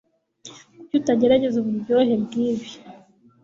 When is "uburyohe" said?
1.59-2.13